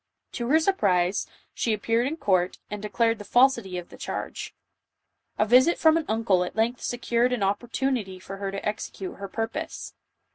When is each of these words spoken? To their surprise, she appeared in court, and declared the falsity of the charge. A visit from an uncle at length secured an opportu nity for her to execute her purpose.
To 0.31 0.47
their 0.49 0.59
surprise, 0.59 1.27
she 1.53 1.73
appeared 1.73 2.07
in 2.07 2.17
court, 2.17 2.57
and 2.71 2.81
declared 2.81 3.19
the 3.19 3.23
falsity 3.23 3.77
of 3.77 3.89
the 3.89 3.97
charge. 3.97 4.55
A 5.37 5.45
visit 5.45 5.77
from 5.77 5.95
an 5.95 6.05
uncle 6.07 6.43
at 6.43 6.55
length 6.55 6.81
secured 6.81 7.31
an 7.31 7.41
opportu 7.41 7.89
nity 7.91 8.19
for 8.19 8.37
her 8.37 8.49
to 8.49 8.67
execute 8.67 9.17
her 9.17 9.27
purpose. 9.27 9.93